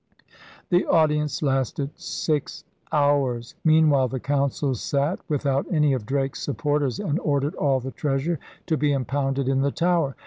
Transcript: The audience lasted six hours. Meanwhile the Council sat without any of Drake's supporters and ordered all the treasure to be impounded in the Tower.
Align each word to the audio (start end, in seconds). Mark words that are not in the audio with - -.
The 0.69 0.83
audience 0.87 1.43
lasted 1.43 1.91
six 1.95 2.63
hours. 2.91 3.53
Meanwhile 3.63 4.07
the 4.07 4.19
Council 4.19 4.73
sat 4.73 5.19
without 5.29 5.71
any 5.71 5.93
of 5.93 6.07
Drake's 6.07 6.41
supporters 6.41 6.97
and 6.99 7.19
ordered 7.19 7.53
all 7.53 7.79
the 7.79 7.91
treasure 7.91 8.39
to 8.65 8.77
be 8.77 8.93
impounded 8.93 9.47
in 9.47 9.61
the 9.61 9.69
Tower. 9.69 10.15